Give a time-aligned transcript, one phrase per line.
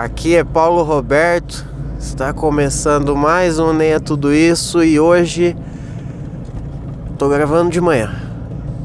[0.00, 1.66] Aqui é Paulo Roberto.
[1.98, 5.56] Está começando mais um Nem é Tudo Isso e hoje
[7.18, 8.14] tô gravando de manhã.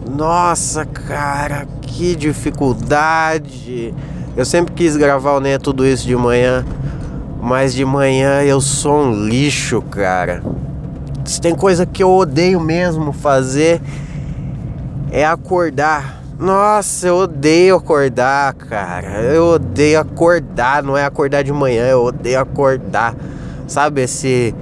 [0.09, 3.93] Nossa, cara, que dificuldade.
[4.35, 6.65] Eu sempre quis gravar o Nem é Tudo Isso de manhã,
[7.39, 10.41] mas de manhã eu sou um lixo, cara.
[11.25, 13.79] Se tem coisa que eu odeio mesmo fazer
[15.11, 19.21] é acordar nossa, eu odeio acordar, cara.
[19.21, 23.15] Eu odeio acordar, não é acordar de manhã, eu odeio acordar.
[23.67, 24.53] Sabe esse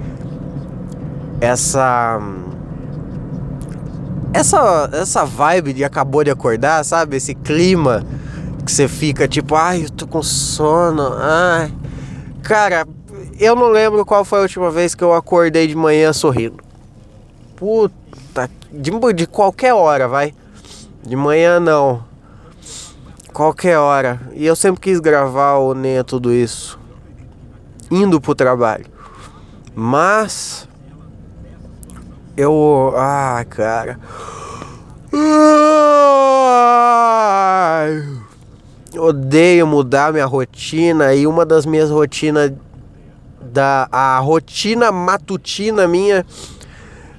[1.40, 2.20] essa
[4.34, 7.18] essa essa vibe de acabou de acordar, sabe?
[7.18, 8.04] Esse clima
[8.66, 11.14] que você fica tipo, ai, eu tô com sono.
[11.18, 11.74] Ai.
[12.44, 12.88] Cara,
[13.40, 16.58] eu não lembro qual foi a última vez que eu acordei de manhã sorrindo.
[17.56, 20.34] Puta, de, de qualquer hora, vai.
[21.04, 22.04] De manhã não.
[23.34, 24.20] Qualquer hora.
[24.34, 26.80] E eu sempre quis gravar o Nem é Tudo Isso.
[27.90, 28.86] Indo pro trabalho.
[29.74, 30.68] Mas.
[32.38, 32.94] Eu.
[32.96, 34.00] Ah, cara.
[38.98, 41.14] Odeio mudar minha rotina.
[41.14, 42.52] E uma das minhas rotinas.
[43.42, 46.26] Da, a rotina matutina minha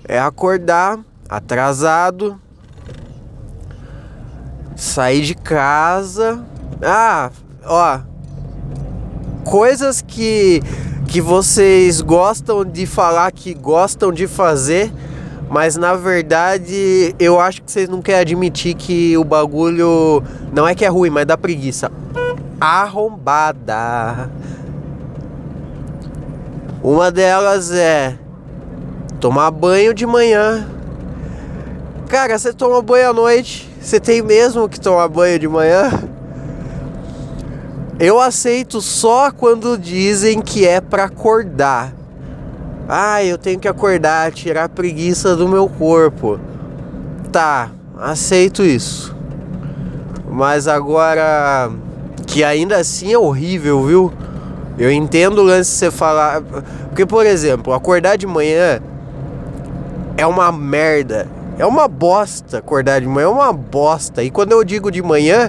[0.08, 2.40] é acordar atrasado
[4.82, 6.44] sair de casa.
[6.82, 7.30] Ah,
[7.64, 8.00] ó.
[9.44, 10.60] Coisas que
[11.06, 14.90] que vocês gostam de falar que gostam de fazer,
[15.50, 20.22] mas na verdade eu acho que vocês não querem admitir que o bagulho
[20.52, 21.92] não é que é ruim, mas dá preguiça.
[22.60, 24.30] Arrombada.
[26.82, 28.18] Uma delas é
[29.20, 30.66] tomar banho de manhã.
[32.08, 35.90] Cara, você toma banho à noite, você tem mesmo que tomar banho de manhã?
[37.98, 41.92] Eu aceito só quando dizem que é para acordar.
[42.88, 46.38] Ah, eu tenho que acordar, tirar a preguiça do meu corpo.
[47.32, 49.16] Tá, aceito isso.
[50.30, 51.68] Mas agora
[52.24, 54.12] que ainda assim é horrível, viu?
[54.78, 56.40] Eu entendo o lance de você falar,
[56.88, 58.80] porque por exemplo, acordar de manhã
[60.16, 61.26] é uma merda
[61.62, 64.20] é uma bosta acordar de manhã, é uma bosta.
[64.20, 65.48] E quando eu digo de manhã,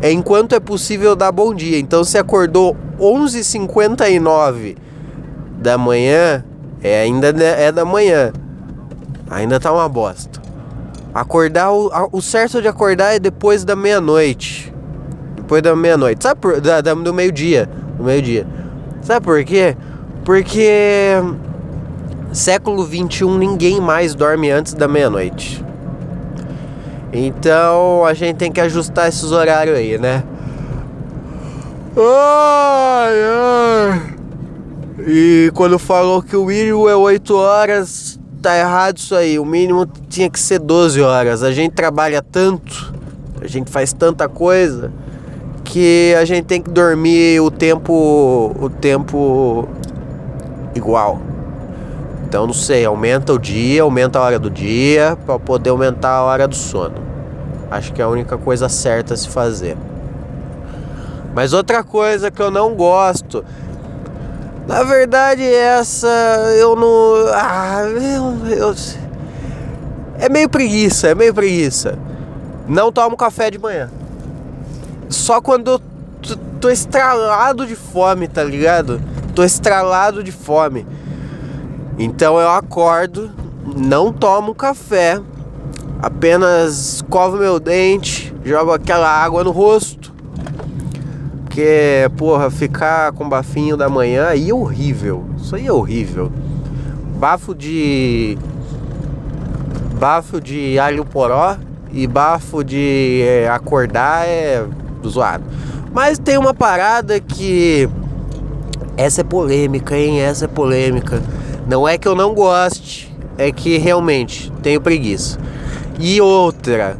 [0.00, 1.78] é enquanto é possível dar bom dia.
[1.78, 4.78] Então se acordou 11h59
[5.58, 6.42] da manhã,
[6.82, 8.32] é ainda é da manhã.
[9.28, 10.40] Ainda tá uma bosta.
[11.12, 14.72] Acordar, o, o certo de acordar é depois da meia-noite.
[15.36, 16.22] Depois da meia-noite.
[16.22, 17.68] Sabe por, da, da, do meio-dia.
[17.98, 18.46] Do meio-dia.
[19.02, 19.76] Sabe por quê?
[20.24, 21.16] Porque
[22.32, 25.64] século 21 ninguém mais dorme antes da meia-noite.
[27.12, 30.22] Então a gente tem que ajustar esses horários aí, né?
[31.96, 34.02] Ai, ai.
[35.06, 39.38] E quando falou que o mínimo é 8 horas, tá errado isso aí.
[39.38, 41.42] O mínimo tinha que ser 12 horas.
[41.42, 42.94] A gente trabalha tanto,
[43.40, 44.92] a gente faz tanta coisa
[45.64, 49.68] que a gente tem que dormir o tempo o tempo
[50.74, 51.29] igual.
[52.30, 56.22] Então não sei, aumenta o dia, aumenta a hora do dia para poder aumentar a
[56.22, 56.94] hora do sono.
[57.68, 59.76] Acho que é a única coisa certa a se fazer.
[61.34, 63.44] Mas outra coisa que eu não gosto,
[64.64, 66.06] na verdade essa
[66.56, 67.80] eu não, ah,
[70.16, 71.98] é meio preguiça, é meio preguiça.
[72.68, 73.90] Não tomo café de manhã.
[75.08, 75.80] Só quando eu
[76.60, 79.02] tô estralado de fome, tá ligado?
[79.34, 80.86] Tô estralado de fome.
[82.02, 83.30] Então eu acordo,
[83.76, 85.20] não tomo café,
[86.00, 90.10] apenas escovo meu dente, jogo aquela água no rosto.
[91.44, 95.26] Porque, porra, ficar com bafinho da manhã aí é horrível.
[95.36, 96.32] Isso aí é horrível.
[97.18, 98.38] Bafo de.
[99.98, 101.58] Bafo de alho poró
[101.92, 104.64] e bafo de é, acordar é
[105.06, 105.44] zoado.
[105.92, 107.90] Mas tem uma parada que.
[108.96, 110.18] Essa é polêmica, hein?
[110.18, 111.20] Essa é polêmica
[111.70, 115.38] não é que eu não goste, é que realmente tenho preguiça.
[116.00, 116.96] E outra,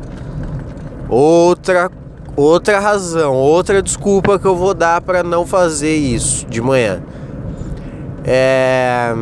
[1.09, 1.91] outra,
[2.37, 7.03] outra razão, outra desculpa que eu vou dar para não fazer isso de manhã.
[8.25, 9.13] É.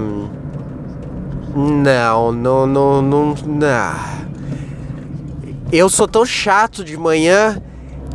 [1.57, 4.19] Não, não, não, não, não.
[5.73, 7.59] Eu sou tão chato de manhã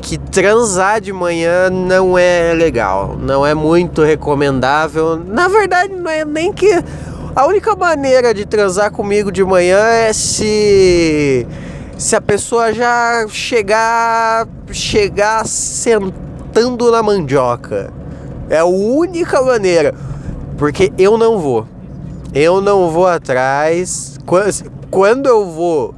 [0.04, 5.18] que transar de manhã não é legal, não é muito recomendável.
[5.18, 6.84] Na verdade, não é nem que
[7.36, 11.48] a única maneira de transar comigo de manhã é se
[11.98, 17.92] se a pessoa já chegar chegar sentando na mandioca.
[18.50, 19.96] É a única maneira.
[20.58, 21.68] Porque eu não vou.
[22.34, 24.18] Eu não vou atrás.
[24.92, 25.96] Quando eu vou,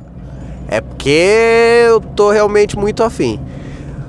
[0.67, 3.39] é porque eu tô realmente muito afim.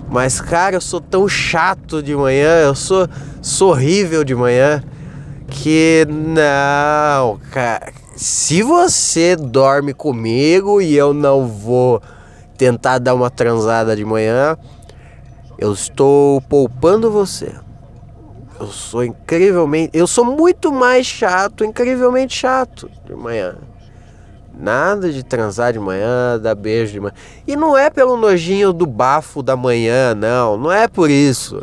[0.08, 3.08] Mas, cara, eu sou tão chato de manhã, eu sou,
[3.42, 4.82] sou horrível de manhã,
[5.56, 7.92] que não, cara.
[8.14, 12.02] Se você dorme comigo e eu não vou
[12.56, 14.56] tentar dar uma transada de manhã,
[15.58, 17.52] eu estou poupando você.
[18.60, 19.90] Eu sou incrivelmente.
[19.92, 23.56] Eu sou muito mais chato, incrivelmente chato de manhã.
[24.58, 27.14] Nada de transar de manhã, dar beijo de manhã.
[27.46, 30.56] E não é pelo nojinho do bafo da manhã, não.
[30.56, 31.62] Não é por isso.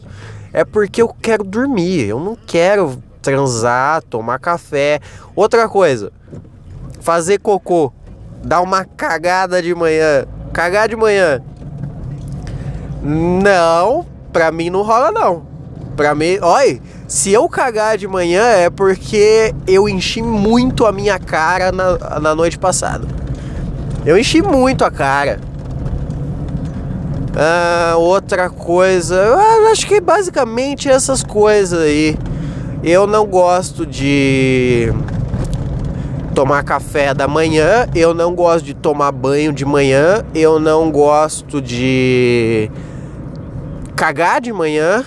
[0.51, 2.07] É porque eu quero dormir.
[2.07, 5.00] Eu não quero transar, tomar café.
[5.36, 6.12] Outra coisa,
[7.00, 7.92] fazer cocô.
[8.44, 10.25] Dar uma cagada de manhã.
[10.52, 11.42] Cagar de manhã.
[13.02, 15.48] Não, pra mim não rola não.
[15.96, 21.18] Pra mim, olha, se eu cagar de manhã é porque eu enchi muito a minha
[21.18, 23.08] cara na, na noite passada.
[24.06, 25.40] Eu enchi muito a cara.
[27.36, 32.18] Ah, outra coisa, eu acho que basicamente essas coisas aí.
[32.84, 34.92] Eu não gosto de
[36.36, 41.62] tomar café da manhã, eu não gosto de tomar banho de manhã, eu não gosto
[41.62, 42.70] de
[43.96, 45.02] cagar de manhã.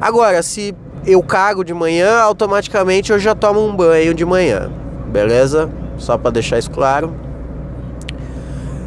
[0.00, 4.70] Agora, se eu cago de manhã, automaticamente eu já tomo um banho de manhã,
[5.08, 5.68] beleza?
[5.98, 7.12] Só para deixar isso claro.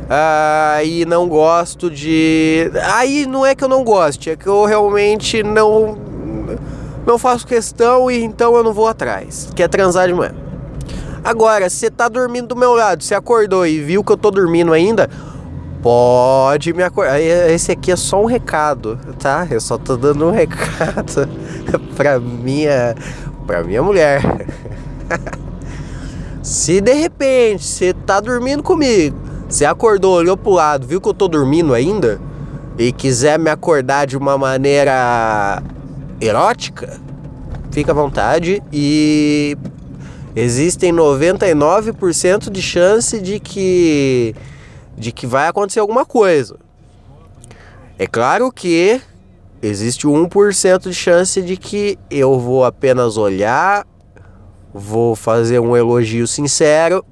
[0.09, 2.71] Ah, e não gosto de.
[2.95, 6.08] Aí não é que eu não goste, é que eu realmente não
[7.09, 9.49] não faço questão e então eu não vou atrás.
[9.55, 10.33] Quer transar de manhã.
[11.23, 14.29] Agora, se você tá dormindo do meu lado, você acordou e viu que eu tô
[14.29, 15.09] dormindo ainda,
[15.81, 17.19] pode me acordar.
[17.19, 19.47] Esse aqui é só um recado, tá?
[19.49, 21.27] Eu só tô dando um recado
[21.97, 22.95] pra minha,
[23.47, 24.21] pra minha mulher.
[26.43, 29.17] se de repente você tá dormindo comigo,
[29.47, 32.21] você acordou, olhou pro lado, viu que eu tô dormindo ainda
[32.77, 35.61] e quiser me acordar de uma maneira
[36.21, 36.99] erótica,
[37.71, 39.57] fica à vontade e
[40.35, 44.35] existem 99% de chance de que
[44.97, 46.57] de que vai acontecer alguma coisa.
[47.97, 49.01] É claro que
[49.61, 53.87] existe 1% de chance de que eu vou apenas olhar,
[54.73, 57.05] vou fazer um elogio sincero,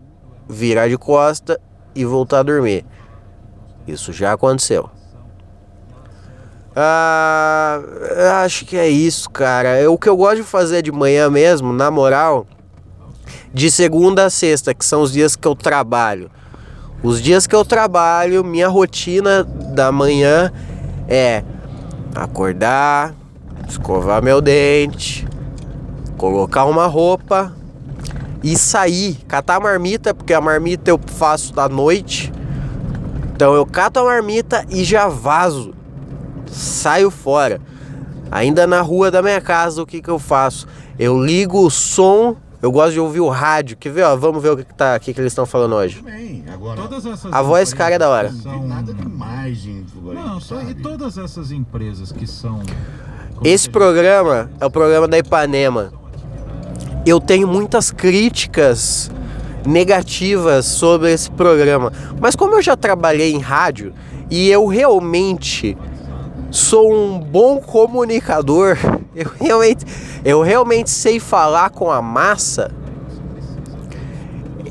[0.49, 1.59] virar de costa
[1.95, 2.85] e voltar a dormir.
[3.87, 4.89] Isso já aconteceu.
[6.79, 7.81] Ah,
[8.43, 9.89] acho que é isso, cara.
[9.89, 12.45] O que eu gosto de fazer de manhã mesmo, na moral,
[13.51, 16.29] de segunda a sexta, que são os dias que eu trabalho.
[17.01, 20.53] Os dias que eu trabalho, minha rotina da manhã
[21.07, 21.43] é
[22.13, 23.15] acordar,
[23.67, 25.27] escovar meu dente,
[26.15, 27.55] colocar uma roupa
[28.43, 32.31] e sair, catar a marmita, porque a marmita eu faço da noite.
[33.33, 35.73] Então eu cato a marmita e já vazo.
[36.47, 37.61] Saio fora.
[38.31, 40.67] Ainda na rua da minha casa, o que, que eu faço?
[40.99, 43.77] Eu ligo o som eu gosto de ouvir o rádio.
[43.77, 44.15] Quer ver, ó?
[44.15, 46.01] Vamos ver o que, que, tá, o que, que eles estão falando hoje.
[46.01, 46.81] Bem, agora,
[47.31, 48.31] a voz cara é da hora.
[48.31, 48.67] São...
[48.67, 49.05] Nada de
[50.13, 52.61] Não, só, e todas essas empresas que são.
[53.43, 55.93] Esse programa é o programa da Ipanema.
[57.05, 59.11] Eu tenho muitas críticas
[59.65, 61.93] negativas sobre esse programa.
[62.19, 63.93] Mas como eu já trabalhei em rádio
[64.31, 65.77] e eu realmente
[66.49, 68.77] sou um bom comunicador,
[69.15, 69.85] eu realmente,
[70.23, 72.71] eu realmente sei falar com a massa.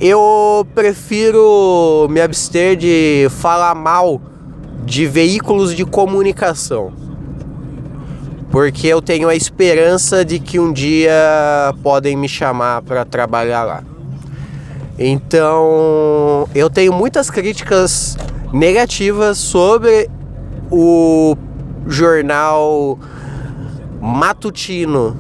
[0.01, 4.21] Eu prefiro me abster de falar mal
[4.85, 6.93] de veículos de comunicação.
[8.51, 13.83] Porque eu tenho a esperança de que um dia podem me chamar para trabalhar lá.
[14.99, 18.17] Então, eu tenho muitas críticas
[18.53, 20.09] negativas sobre
[20.71, 21.37] o
[21.87, 22.99] jornal
[24.01, 25.17] matutino,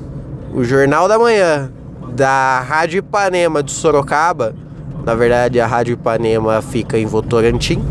[0.53, 1.71] o Jornal da Manhã
[2.15, 4.55] da Rádio Ipanema de Sorocaba.
[5.05, 7.83] Na verdade, a Rádio Ipanema fica em Votorantim.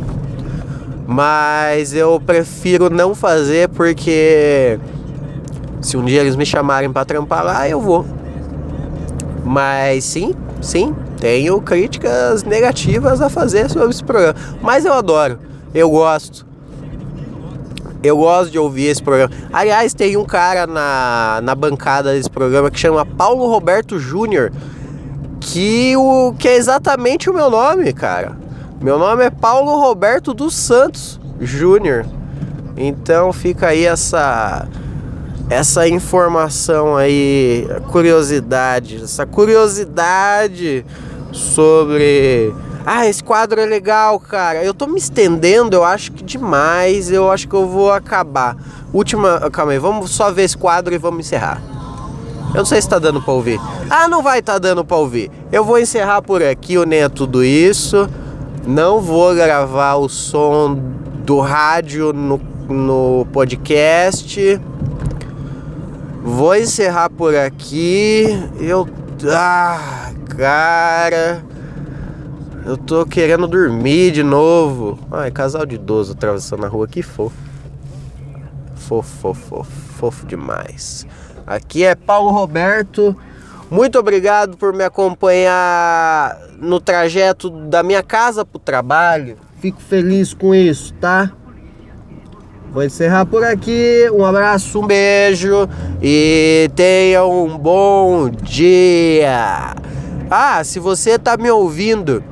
[1.08, 4.80] Mas eu prefiro não fazer porque
[5.80, 8.06] se um dia eles me chamarem para trampar lá, eu vou.
[9.44, 14.36] Mas sim, sim, tenho críticas negativas a fazer sobre esse programa.
[14.62, 15.38] Mas eu adoro,
[15.74, 16.45] eu gosto.
[18.06, 19.32] Eu gosto de ouvir esse programa.
[19.52, 24.52] Aliás, tem um cara na, na bancada desse programa que chama Paulo Roberto Júnior,
[25.40, 28.38] que, o, que é exatamente o meu nome, cara.
[28.82, 32.06] Meu nome é Paulo Roberto dos Santos Júnior.
[32.78, 34.68] Então fica aí essa
[35.50, 40.86] essa informação aí, curiosidade, essa curiosidade
[41.32, 42.54] sobre.
[42.86, 44.64] Ah, esse quadro é legal, cara.
[44.64, 47.12] Eu tô me estendendo, eu acho que demais.
[47.12, 48.56] Eu acho que eu vou acabar.
[48.94, 49.50] Última.
[49.50, 51.62] Calma aí, vamos só ver esse quadro e vamos encerrar.
[52.50, 53.60] Eu não sei se tá dando pra ouvir.
[53.90, 55.32] Ah, não vai tá dando pra ouvir.
[55.52, 58.08] Eu vou encerrar por aqui o Nem é Tudo Isso.
[58.66, 60.80] Não vou gravar o som
[61.26, 62.40] do rádio no,
[62.70, 64.62] no podcast.
[66.24, 68.26] Vou encerrar por aqui.
[68.60, 68.88] Eu.
[69.28, 71.44] Ah, cara.
[72.66, 74.98] Eu tô querendo dormir de novo.
[75.12, 77.38] Ai, casal de idoso atravessando a rua, que fofo.
[78.76, 79.64] Fofo, fofo,
[80.00, 81.06] fofo, demais.
[81.46, 83.16] Aqui é Paulo Roberto.
[83.70, 89.38] Muito obrigado por me acompanhar no trajeto da minha casa pro trabalho.
[89.62, 91.32] Fico feliz com isso, tá?
[92.72, 94.10] Vou encerrar por aqui.
[94.12, 95.70] Um abraço, um beijo
[96.02, 99.76] e tenha um bom dia.
[100.32, 102.24] Ah, se você tá me ouvindo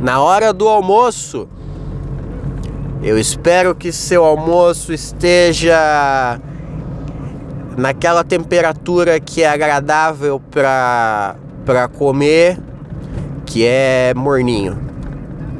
[0.00, 1.46] na hora do almoço,
[3.02, 6.40] eu espero que seu almoço esteja
[7.76, 12.58] naquela temperatura que é agradável para para comer,
[13.44, 14.78] que é morninho.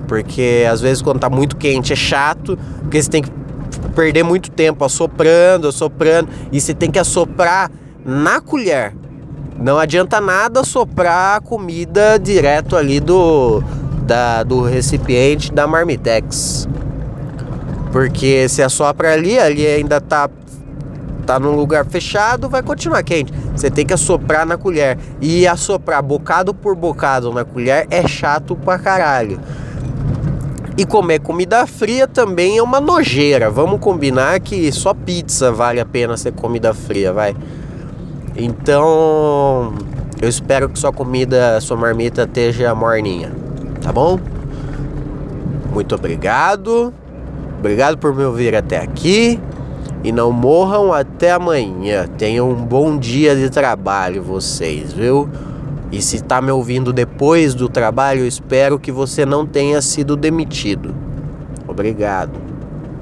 [0.09, 3.31] Porque às vezes quando tá muito quente é chato, porque você tem que
[3.95, 7.71] perder muito tempo assoprando, assoprando, e você tem que assoprar
[8.05, 8.95] na colher.
[9.57, 13.63] Não adianta nada soprar a comida direto ali do,
[14.11, 16.69] da, do recipiente da Marmitex.
[17.93, 20.29] Porque se assopra ali, ali ainda tá,
[21.25, 23.33] tá num lugar fechado, vai continuar quente.
[23.55, 24.99] Você tem que assoprar na colher.
[25.21, 29.39] E assoprar bocado por bocado na colher é chato pra caralho.
[30.77, 33.49] E comer comida fria também é uma nojeira.
[33.49, 37.37] Vamos combinar que só pizza vale a pena ser comida fria, vai.
[38.37, 39.73] Então,
[40.21, 43.31] eu espero que sua comida, sua marmita esteja morninha,
[43.81, 44.19] tá bom?
[45.73, 46.93] Muito obrigado.
[47.59, 49.41] Obrigado por me ouvir até aqui.
[50.03, 52.07] E não morram até amanhã.
[52.19, 55.29] Tenham um bom dia de trabalho, vocês, viu?
[55.93, 60.95] E se está me ouvindo depois do trabalho, espero que você não tenha sido demitido.
[61.67, 62.50] Obrigado.